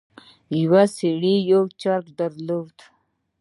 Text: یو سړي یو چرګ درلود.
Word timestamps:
یو 0.63 0.75
سړي 0.97 1.35
یو 1.51 1.63
چرګ 1.81 2.05
درلود. 2.19 2.75